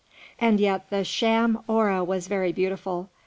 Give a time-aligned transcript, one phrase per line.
[0.39, 3.11] And yet the sham Hora was very beautiful.